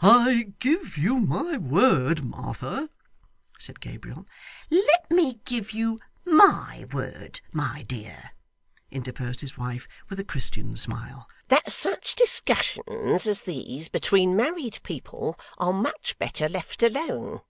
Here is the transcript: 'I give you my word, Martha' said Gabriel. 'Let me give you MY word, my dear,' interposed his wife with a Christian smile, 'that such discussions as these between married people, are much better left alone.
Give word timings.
'I 0.00 0.54
give 0.60 0.96
you 0.96 1.18
my 1.20 1.58
word, 1.58 2.24
Martha' 2.24 2.88
said 3.58 3.80
Gabriel. 3.80 4.26
'Let 4.70 5.10
me 5.10 5.42
give 5.44 5.72
you 5.72 6.00
MY 6.24 6.86
word, 6.90 7.42
my 7.52 7.82
dear,' 7.82 8.30
interposed 8.90 9.42
his 9.42 9.58
wife 9.58 9.86
with 10.08 10.18
a 10.18 10.24
Christian 10.24 10.74
smile, 10.74 11.28
'that 11.48 11.70
such 11.70 12.14
discussions 12.14 13.26
as 13.26 13.42
these 13.42 13.88
between 13.90 14.34
married 14.34 14.78
people, 14.84 15.38
are 15.58 15.74
much 15.74 16.16
better 16.18 16.48
left 16.48 16.82
alone. 16.82 17.42